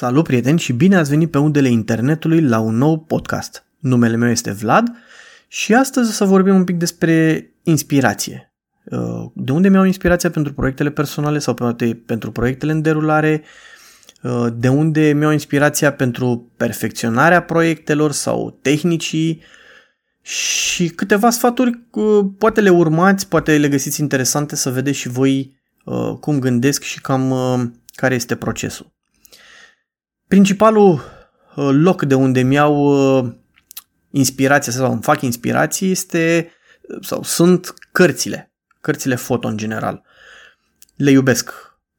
[0.00, 3.64] Salut prieteni și bine ați venit pe undele internetului la un nou podcast.
[3.78, 4.90] Numele meu este Vlad
[5.48, 8.52] și astăzi o să vorbim un pic despre inspirație.
[8.84, 13.42] Uh, de unde mi-au inspirația pentru proiectele personale sau poate pentru proiectele în derulare,
[14.22, 19.42] uh, de unde mi-au inspirația pentru perfecționarea proiectelor sau tehnicii
[20.22, 25.56] și câteva sfaturi, uh, poate le urmați, poate le găsiți interesante să vedeți și voi
[26.20, 27.34] cum gândesc și cam
[27.94, 28.96] care este procesul.
[30.28, 33.32] Principalul uh, loc de unde mi-au uh,
[34.10, 36.50] inspirația sau îmi fac inspirații este
[36.88, 40.02] uh, sau sunt cărțile, cărțile foto în general.
[40.96, 41.52] Le iubesc.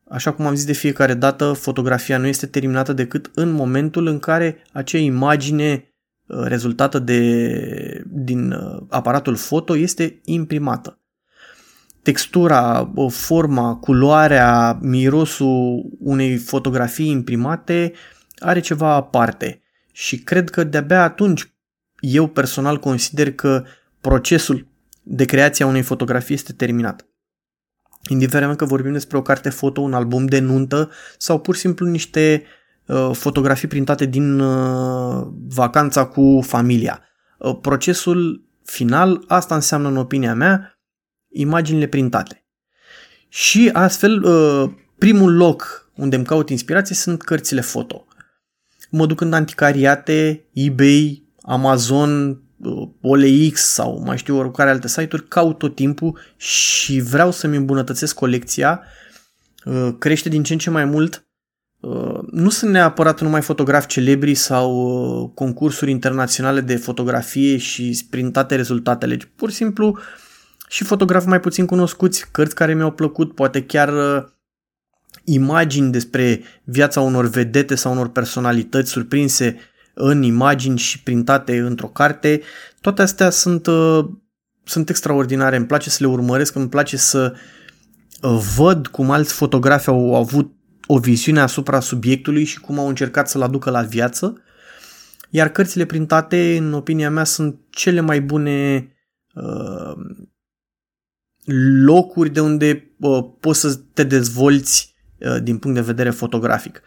[0.10, 4.20] Așa cum am zis de fiecare dată, fotografia nu este terminată decât în momentul în
[4.20, 5.94] care acea imagine
[6.28, 8.56] rezultată de, din
[8.90, 11.00] aparatul foto este imprimată.
[12.02, 17.94] Textura, forma, culoarea, mirosul unei fotografii imprimate
[18.40, 19.62] are ceva aparte
[19.92, 21.54] și cred că de-abia atunci
[22.00, 23.66] eu personal consider că
[24.02, 24.68] procesul
[25.04, 27.08] de creație a unei fotografii este terminat.
[28.08, 31.86] Indiferent că vorbim despre o carte foto, un album de nuntă sau pur și simplu
[31.86, 32.44] niște
[32.86, 37.02] uh, fotografii printate din uh, vacanța cu familia.
[37.38, 40.80] Uh, procesul final, asta înseamnă în opinia mea,
[41.30, 42.46] imaginile printate.
[43.28, 48.08] Și astfel, uh, primul loc unde îmi caut inspirație sunt cărțile foto
[48.90, 52.42] mă duc în anticariate, eBay, Amazon,
[53.02, 58.82] OLX sau mai știu oricare alte site-uri, caut tot timpul și vreau să-mi îmbunătățesc colecția,
[59.66, 61.24] uh, crește din ce în ce mai mult.
[61.80, 68.56] Uh, nu sunt neapărat numai fotografi celebri sau uh, concursuri internaționale de fotografie și sprintate
[68.56, 69.98] rezultatele, ci pur și simplu
[70.68, 73.90] și fotografi mai puțin cunoscuți, cărți care mi-au plăcut, poate chiar
[75.24, 79.58] imagini despre viața unor vedete sau unor personalități surprinse
[79.94, 82.42] în imagini și printate într-o carte,
[82.82, 84.06] toate astea sunt, uh,
[84.64, 87.34] sunt extraordinare, îmi place să le urmăresc, îmi place să
[88.22, 90.52] uh, văd cum alți fotografi au avut
[90.86, 94.42] o viziune asupra subiectului și cum au încercat să-l aducă la viață,
[95.30, 98.88] iar cărțile printate, în opinia mea, sunt cele mai bune
[99.34, 99.94] uh,
[101.84, 104.99] locuri de unde uh, poți să te dezvolți Uh,
[105.42, 106.82] din punct de vedere fotografic.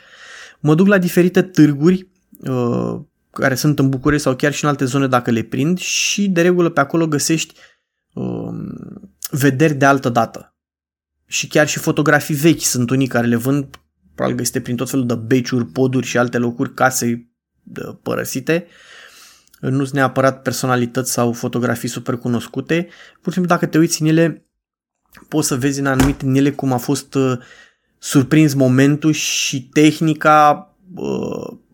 [0.60, 2.09] Mă duc la diferite târguri
[2.41, 3.00] uh,
[3.31, 6.42] care sunt în București sau chiar și în alte zone dacă le prind și de
[6.42, 7.54] regulă pe acolo găsești
[8.12, 8.72] um,
[9.31, 10.56] vederi de altă dată.
[11.26, 13.66] Și chiar și fotografii vechi sunt unii care le vând,
[14.15, 17.32] probabil găsite prin tot felul de beciuri, poduri și alte locuri, case
[18.03, 18.66] părăsite.
[19.60, 22.88] Nu sunt neapărat personalități sau fotografii super cunoscute.
[23.21, 24.47] Pur și simplu dacă te uiți în ele,
[25.28, 27.19] poți să vezi în anumite în ele cum a fost
[28.03, 30.67] uh, surprins momentul și tehnica,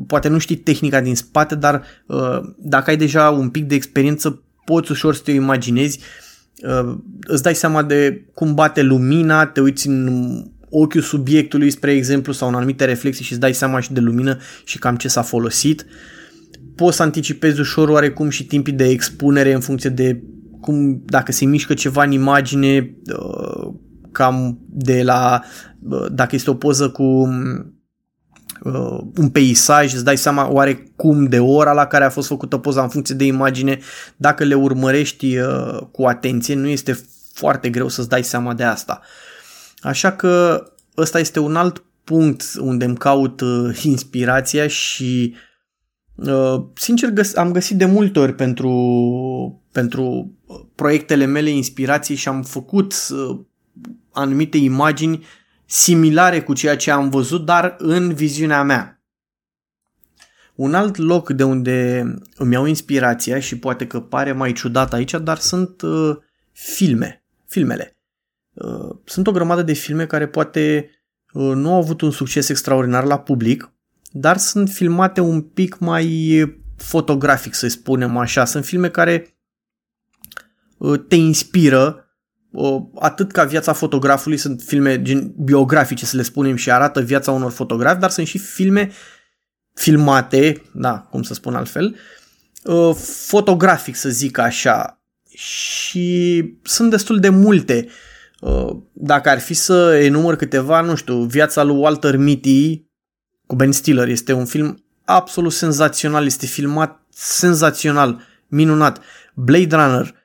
[0.06, 1.82] poate nu știi tehnica din spate, dar
[2.56, 5.98] dacă ai deja un pic de experiență, poți ușor să te imaginezi,
[7.20, 10.28] îți dai seama de cum bate lumina, te uiți în
[10.70, 14.38] ochiul subiectului, spre exemplu, sau în anumite reflexii și îți dai seama și de lumină
[14.64, 15.86] și cam ce s-a folosit.
[16.74, 20.22] Poți să anticipezi ușor oarecum și timpii de expunere în funcție de
[20.60, 22.94] cum, dacă se mișcă ceva în imagine,
[24.18, 25.42] cam de la,
[26.10, 27.02] dacă este o poză cu
[28.62, 32.82] uh, un peisaj, îți dai seama oarecum de ora la care a fost făcută poza
[32.82, 33.78] în funcție de imagine,
[34.16, 39.00] dacă le urmărești uh, cu atenție, nu este foarte greu să-ți dai seama de asta.
[39.78, 40.62] Așa că
[40.96, 45.34] ăsta este un alt punct unde îmi caut uh, inspirația și
[46.14, 48.72] uh, sincer găs- am găsit de multe ori pentru,
[49.72, 50.32] pentru
[50.74, 53.40] proiectele mele inspirații și am făcut uh,
[54.12, 55.26] anumite imagini
[55.64, 59.02] similare cu ceea ce am văzut, dar în viziunea mea.
[60.54, 62.04] Un alt loc de unde
[62.36, 66.16] îmi iau inspirația și poate că pare mai ciudat aici, dar sunt uh,
[66.52, 67.96] filme, filmele.
[68.52, 70.90] Uh, sunt o grămadă de filme care poate
[71.32, 73.72] uh, nu au avut un succes extraordinar la public,
[74.10, 76.42] dar sunt filmate un pic mai
[76.76, 78.44] fotografic, să spunem așa.
[78.44, 79.38] Sunt filme care
[80.78, 82.07] uh, te inspiră
[82.98, 87.50] atât ca viața fotografului, sunt filme gen biografice, să le spunem, și arată viața unor
[87.50, 88.90] fotografi, dar sunt și filme
[89.74, 91.96] filmate, da, cum să spun altfel,
[93.26, 95.02] fotografic, să zic așa.
[95.28, 97.88] Și sunt destul de multe.
[98.92, 102.86] Dacă ar fi să enumăr câteva, nu știu, viața lui Walter Mitty
[103.46, 109.00] cu Ben Stiller este un film absolut senzațional, este filmat senzațional, minunat.
[109.34, 110.18] Blade Runner, Uh,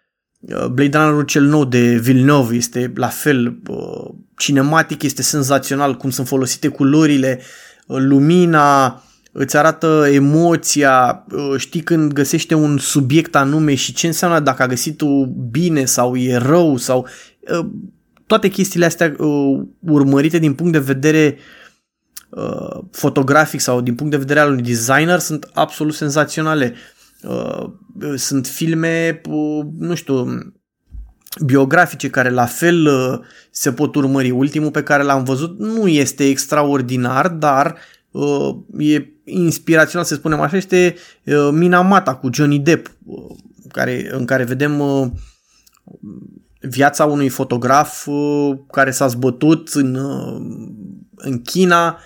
[0.71, 6.27] Blade Runner cel nou de Villeneuve este la fel uh, cinematic, este senzațional cum sunt
[6.27, 7.41] folosite culorile,
[7.85, 11.25] lumina, îți arată emoția,
[11.57, 16.35] știi când găsește un subiect anume și ce înseamnă dacă a găsit-o bine sau e
[16.35, 17.07] rău sau
[18.27, 19.15] toate chestiile astea
[19.79, 21.37] urmărite din punct de vedere
[22.91, 26.73] fotografic sau din punct de vedere al unui designer sunt absolut senzaționale.
[28.15, 29.21] Sunt filme,
[29.77, 30.25] nu știu,
[31.45, 33.19] biografice care la fel uh,
[33.51, 34.29] se pot urmări.
[34.29, 37.75] Ultimul pe care l-am văzut nu este extraordinar, dar
[38.11, 42.91] uh, e inspirațional, să spunem așa, este uh, Minamata cu Johnny Depp,
[43.67, 44.81] care, în care vedem
[46.59, 48.07] viața unui fotograf
[48.71, 49.95] care s-a zbătut în,
[51.15, 51.99] în China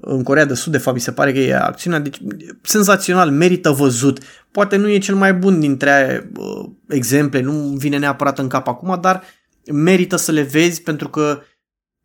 [0.00, 2.20] în Corea de Sud, de fapt, mi se pare că e acțiunea, deci
[2.62, 4.18] senzațional, merită văzut.
[4.50, 8.98] Poate nu e cel mai bun dintre uh, exemple, nu vine neapărat în cap acum,
[9.00, 9.22] dar
[9.72, 11.42] merită să le vezi pentru că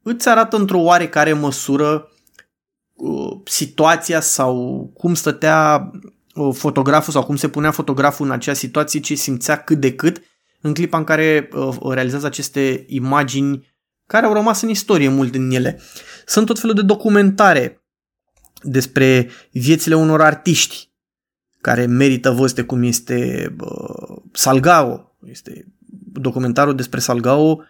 [0.02, 2.12] îți arată într-o oarecare măsură
[2.94, 5.92] uh, situația sau cum stătea
[6.36, 10.22] uh, fotograful sau cum se punea fotograful în acea situație, ce simțea cât de cât
[10.62, 13.72] în clipa în care uh, realizează aceste imagini
[14.06, 15.82] care au rămas în istorie mult din ele.
[16.26, 17.84] Sunt tot felul de documentare
[18.62, 20.93] despre viețile unor artiști
[21.64, 25.16] care merită văzute cum este uh, Salgao.
[25.26, 25.66] Este
[26.12, 27.64] documentarul despre Salgao.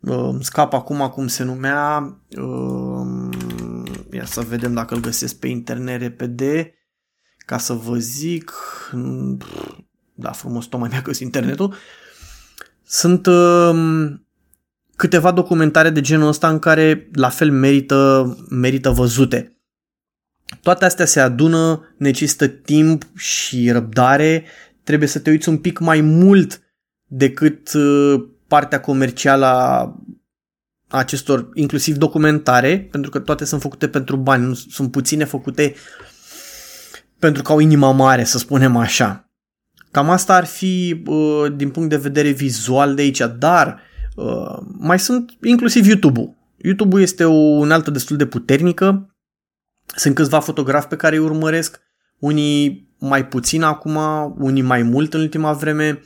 [0.00, 2.16] Uh, scap acum cum se numea.
[2.36, 3.36] Uh,
[4.12, 6.74] ia să vedem dacă îl găsesc pe internet repede
[7.38, 8.52] ca să vă zic.
[10.14, 11.74] Da, frumos, tocmai mi-a găsit internetul.
[12.82, 14.14] Sunt uh,
[14.96, 19.57] câteva documentare de genul ăsta în care la fel merită, merită văzute.
[20.62, 24.44] Toate astea se adună, necesită timp și răbdare,
[24.84, 26.60] trebuie să te uiți un pic mai mult
[27.04, 29.96] decât uh, partea comercială a
[30.88, 35.74] acestor, inclusiv documentare, pentru că toate sunt făcute pentru bani, nu sunt puține făcute
[37.18, 39.30] pentru că au inima mare, să spunem așa.
[39.90, 43.80] Cam asta ar fi uh, din punct de vedere vizual de aici, dar
[44.16, 46.36] uh, mai sunt inclusiv YouTube-ul.
[46.56, 49.16] YouTube-ul este o unealtă destul de puternică,
[49.96, 51.80] sunt câțiva fotografi pe care îi urmăresc,
[52.18, 53.98] unii mai puțin acum,
[54.38, 56.02] unii mai mult în ultima vreme.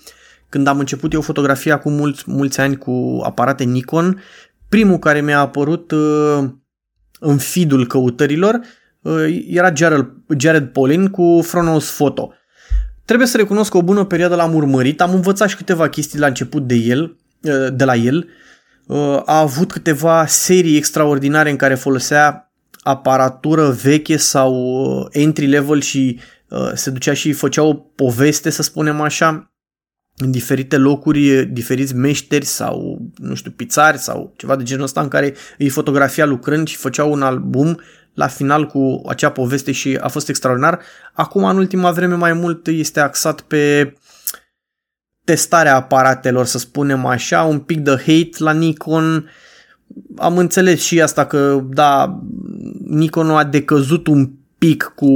[0.49, 4.23] Când am început eu fotografia cu mulți, mulți ani cu aparate Nikon,
[4.69, 6.45] primul care mi-a apărut uh,
[7.21, 8.61] în feed căutărilor
[9.03, 10.07] uh, era Jared,
[10.39, 12.33] Jared Polin cu Fronos Photo.
[13.05, 16.27] Trebuie să recunosc că o bună perioadă l-am urmărit, am învățat și câteva chestii la
[16.27, 18.29] început de el, uh, de la el.
[18.87, 22.52] Uh, a avut câteva serii extraordinare în care folosea
[22.83, 28.63] aparatură veche sau uh, entry level și uh, se ducea și făcea o poveste, să
[28.63, 29.53] spunem așa,
[30.17, 35.09] în diferite locuri, diferiți meșteri sau, nu știu, pizari sau ceva de genul ăsta în
[35.09, 37.81] care îi fotografia lucrând și făceau un album
[38.15, 40.81] la final cu acea poveste și a fost extraordinar.
[41.13, 43.95] Acum, în ultima vreme, mai mult este axat pe
[45.25, 49.31] testarea aparatelor, să spunem așa, un pic de hate la Nikon,
[50.17, 52.21] am înțeles și asta că, da,
[52.93, 55.09] Nikon a decăzut un pic cu,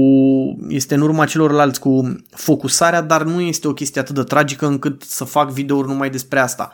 [0.68, 5.02] este în urma celorlalți cu focusarea, dar nu este o chestie atât de tragică încât
[5.02, 6.72] să fac videouri numai despre asta.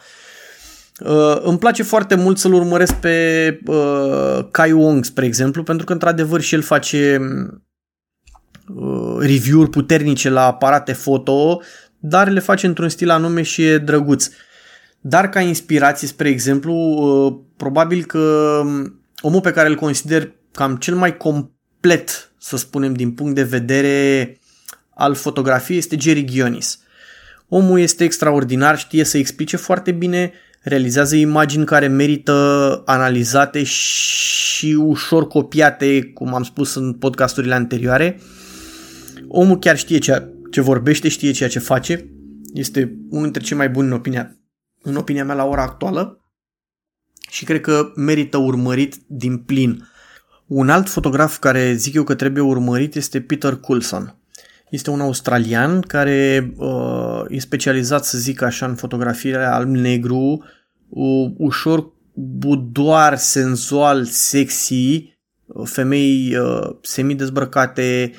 [1.00, 5.92] Uh, îmi place foarte mult să-l urmăresc pe uh, Kai Wong, spre exemplu, pentru că
[5.92, 7.20] într-adevăr și el face
[8.74, 11.60] uh, review-uri puternice la aparate foto,
[11.98, 14.26] dar le face într-un stil anume și e drăguț.
[14.26, 14.32] Uh,
[15.04, 18.18] dar ca inspirație, spre exemplu, uh, probabil că
[18.64, 23.42] um, omul pe care îl consider cam cel mai complet, să spunem, din punct de
[23.42, 24.36] vedere
[24.94, 26.80] al fotografiei este Jerry Gionis.
[27.48, 35.26] Omul este extraordinar, știe să explice foarte bine, realizează imagini care merită analizate și ușor
[35.26, 38.20] copiate, cum am spus în podcasturile anterioare.
[39.28, 42.10] Omul chiar știe ce, ce vorbește, știe ceea ce face.
[42.54, 44.36] Este unul dintre cei mai buni în opinia
[44.82, 46.20] în opinia mea, la ora actuală
[47.30, 49.88] și cred că merită urmărit din plin.
[50.46, 54.16] Un alt fotograf care zic eu că trebuie urmărit este Peter Coulson.
[54.70, 60.44] Este un australian care uh, e specializat, să zic așa, în fotografiile alb-negru,
[60.88, 65.14] uh, ușor budoar, senzual, sexy,
[65.46, 68.12] uh, femei uh, semi-dezbrăcate,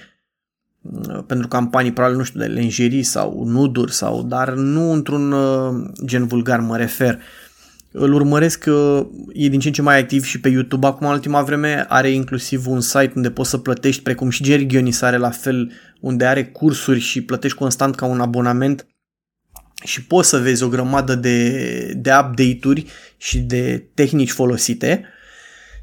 [0.83, 5.91] Uh, pentru campanii, probabil, nu știu, de lenjerii sau nuduri sau, dar nu într-un uh,
[6.05, 7.19] gen vulgar mă refer.
[7.95, 10.87] Îl urmăresc, uh, e din ce în ce mai activ și pe YouTube.
[10.87, 14.65] Acum, în ultima vreme, are inclusiv un site unde poți să plătești, precum și Jerry
[14.65, 18.87] Gionis are la fel, unde are cursuri și plătești constant ca un abonament
[19.83, 22.85] și poți să vezi o grămadă de, de update-uri
[23.17, 25.05] și de tehnici folosite.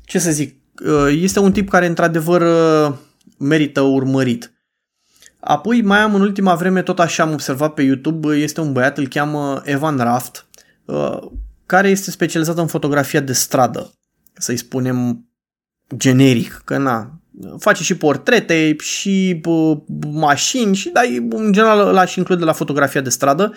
[0.04, 0.56] Ce să zic,
[1.08, 2.42] este un tip care într-adevăr
[3.38, 4.52] merită urmărit.
[5.40, 8.98] Apoi mai am în ultima vreme, tot așa am observat pe YouTube, este un băiat,
[8.98, 10.46] îl cheamă Evan Raft,
[11.70, 13.92] care este specializat în fotografia de stradă,
[14.32, 15.28] să-i spunem
[15.96, 17.20] generic, că na,
[17.58, 19.78] face și portrete și uh,
[20.12, 21.00] mașini și da,
[21.30, 23.54] în general l-aș include la fotografia de stradă,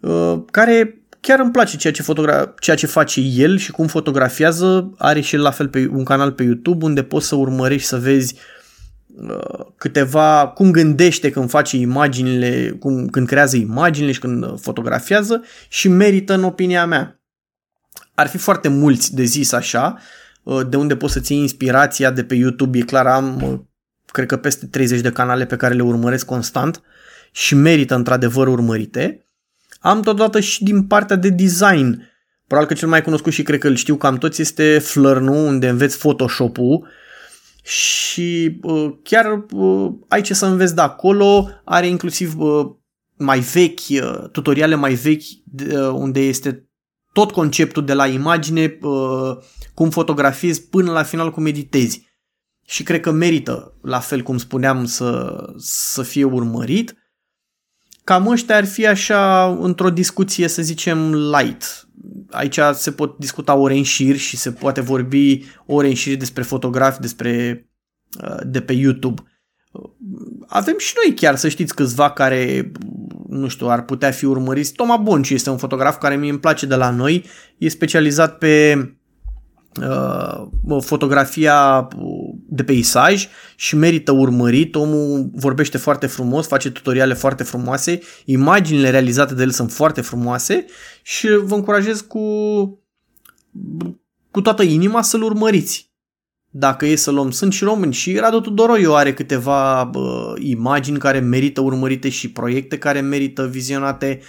[0.00, 4.94] uh, care chiar îmi place ceea ce, fotogra- ceea ce face el și cum fotografiază.
[4.98, 7.98] Are și el la fel pe un canal pe YouTube unde poți să urmărești să
[7.98, 8.61] vezi uh,
[9.76, 16.34] câteva, cum gândește când face imaginile, cum, când creează imaginile și când fotografiază și merită
[16.34, 17.20] în opinia mea.
[18.14, 19.98] Ar fi foarte mulți de zis așa,
[20.42, 22.78] uh, de unde poți să ții inspirația de pe YouTube.
[22.78, 23.58] E clar, am uh,
[24.06, 26.82] cred că peste 30 de canale pe care le urmăresc constant
[27.32, 29.26] și merită într-adevăr urmărite.
[29.80, 32.10] Am totodată și din partea de design.
[32.46, 35.68] Probabil că cel mai cunoscut și cred că îl știu cam toți este Flărnu, unde
[35.68, 36.88] înveți Photoshop-ul
[37.62, 42.66] și uh, chiar uh, ai ce să înveți de acolo, are inclusiv uh,
[43.16, 45.22] mai vechi, uh, tutoriale mai vechi
[45.70, 46.66] uh, unde este
[47.12, 49.36] tot conceptul de la imagine, uh,
[49.74, 52.10] cum fotografiezi până la final cum editezi.
[52.66, 56.96] Și cred că merită, la fel cum spuneam, să, să fie urmărit.
[58.04, 61.88] Cam ăștia ar fi așa într-o discuție, să zicem, light.
[62.30, 66.42] Aici se pot discuta ore în șir și se poate vorbi ore în șir despre
[66.42, 67.64] fotografi, despre
[68.22, 69.22] uh, de pe YouTube.
[70.46, 72.72] Avem și noi chiar, să știți, câțiva care,
[73.28, 74.72] nu știu, ar putea fi urmăriți.
[74.72, 77.24] Toma Bonci este un fotograf care mie îmi place de la noi.
[77.58, 78.74] E specializat pe
[79.80, 81.88] uh, fotografia
[82.54, 84.74] de peisaj și merită urmărit.
[84.74, 90.64] Omul vorbește foarte frumos, face tutoriale foarte frumoase, imaginile realizate de el sunt foarte frumoase
[91.02, 92.20] și vă încurajez cu,
[94.30, 95.90] cu toată inima să-l urmăriți.
[96.54, 101.18] Dacă e să luăm, sunt și români și Radu Tudoroiu are câteva uh, imagini care
[101.18, 104.18] merită urmărite și proiecte care merită vizionate.
[104.20, 104.26] Uh,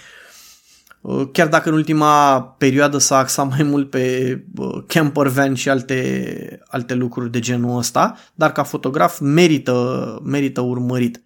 [1.32, 6.62] chiar dacă în ultima perioadă s-a axat mai mult pe uh, camper van și alte,
[6.66, 11.22] alte lucruri de genul ăsta, dar ca fotograf merită, merită urmărit.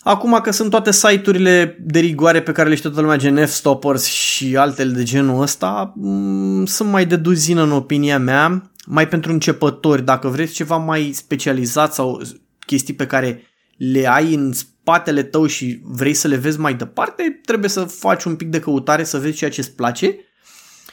[0.00, 4.04] Acum că sunt toate site-urile de rigoare pe care le știe toată lumea, gen F-Stoppers
[4.04, 9.32] și altele de genul ăsta, mm, sunt mai de duzină în opinia mea mai pentru
[9.32, 12.22] începători, dacă vreți ceva mai specializat sau
[12.66, 13.42] chestii pe care
[13.76, 14.52] le ai în
[14.88, 18.60] spatele tău și vrei să le vezi mai departe, trebuie să faci un pic de
[18.60, 20.16] căutare, să vezi ceea ce îți place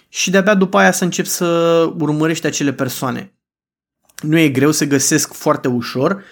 [0.10, 1.46] și de-abia după aia să începi să
[2.00, 3.34] urmărești acele persoane.
[4.22, 6.24] Nu e greu, se găsesc foarte ușor,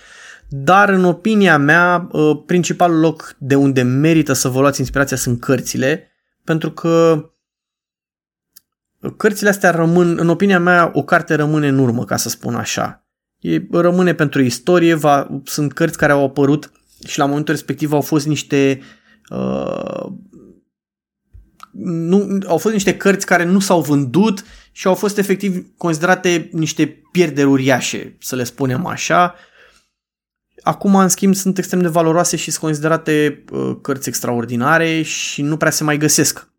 [0.50, 5.40] dar în opinia mea, ă, principalul loc de unde merită să vă luați inspirația sunt
[5.40, 6.12] cărțile,
[6.44, 7.26] pentru că
[9.18, 13.06] cărțile astea rămân, în opinia mea, o carte rămâne în urmă, ca să spun așa.
[13.40, 16.72] E, rămâne pentru istorie, va, sunt cărți care au apărut
[17.08, 18.82] și la momentul respectiv au fost niște
[19.30, 20.12] uh,
[21.74, 27.02] nu, au fost niște cărți care nu s-au vândut și au fost efectiv considerate niște
[27.12, 29.36] pierderi uriașe, să le spunem așa.
[30.62, 35.58] Acum, în schimb, sunt extrem de valoroase și sunt considerate uh, cărți extraordinare și nu
[35.58, 36.52] prea se mai găsesc.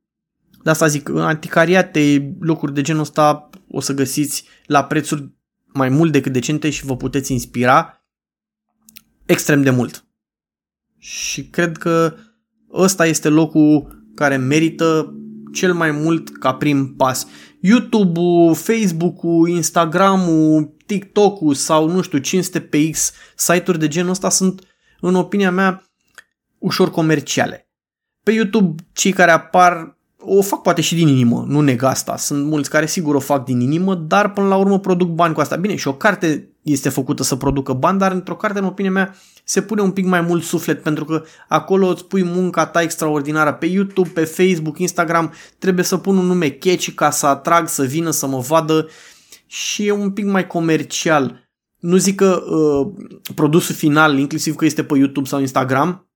[0.62, 5.32] De asta zic, în anticariate, locuri de genul ăsta o să găsiți la prețuri
[5.66, 8.04] mai mult decât decente și vă puteți inspira
[9.26, 10.03] extrem de mult.
[11.04, 12.14] Și cred că
[12.72, 15.14] ăsta este locul care merită
[15.52, 17.26] cel mai mult ca prim pas.
[17.60, 24.62] YouTube-ul, Facebook-ul, Instagram-ul, TikTok-ul sau nu știu 500 pe X site-uri de genul ăsta sunt,
[25.00, 25.84] în opinia mea,
[26.58, 27.68] ușor comerciale.
[28.22, 32.16] Pe YouTube, cei care apar o fac poate și din inimă, nu neg asta.
[32.16, 35.40] Sunt mulți care sigur o fac din inimă, dar până la urmă produc bani cu
[35.40, 35.56] asta.
[35.56, 39.14] Bine, și o carte este făcută să producă bani, dar într-o carte, în opinia mea,
[39.44, 43.52] se pune un pic mai mult suflet pentru că acolo îți pui munca ta extraordinară
[43.52, 47.84] pe YouTube, pe Facebook, Instagram, trebuie să pun un nume catchy ca să atrag, să
[47.84, 48.88] vină, să mă vadă
[49.46, 51.48] și e un pic mai comercial.
[51.78, 52.92] Nu zic că uh,
[53.34, 56.08] produsul final, inclusiv că este pe YouTube sau Instagram,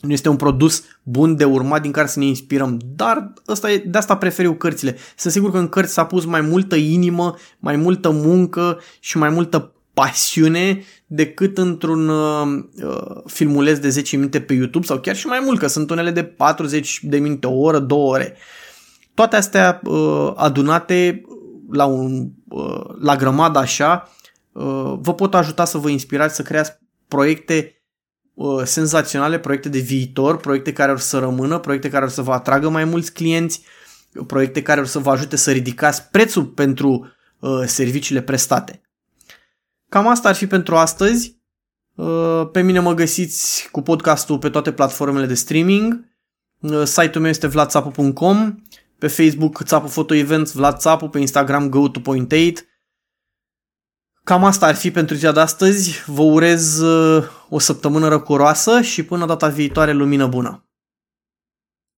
[0.00, 3.78] nu este un produs bun de urmat din care să ne inspirăm, dar asta e,
[3.78, 4.96] de asta prefer eu cărțile.
[5.16, 9.28] Sunt sigur că în cărți s-a pus mai multă inimă, mai multă muncă și mai
[9.28, 15.26] multă pasiune decât într-un uh, uh filmuleț de 10 minute pe YouTube sau chiar și
[15.26, 18.36] mai mult, că sunt unele de 40 de minute, o oră, două ore.
[19.14, 21.22] Toate astea uh, adunate
[21.70, 24.10] la, un, uh, la grămadă așa
[24.52, 27.75] uh, vă pot ajuta să vă inspirați să creați proiecte
[28.36, 32.32] uh, senzaționale, proiecte de viitor, proiecte care or să rămână, proiecte care or să vă
[32.32, 33.62] atragă mai mulți clienți,
[34.26, 38.80] proiecte care or să vă ajute să ridicați prețul pentru uh, serviciile prestate.
[39.88, 41.36] Cam asta ar fi pentru astăzi.
[41.94, 46.04] Uh, pe mine mă găsiți cu podcastul pe toate platformele de streaming.
[46.58, 48.62] Uh, site-ul meu este vladsapu.com,
[48.98, 52.66] pe Facebook Țapu Photo Events, Vlad Țapu, pe Instagram go to point 8.
[54.26, 56.02] Cam asta ar fi pentru ziua de astăzi.
[56.06, 60.65] Vă urez uh, o săptămână răcoroasă și până data viitoare lumină bună.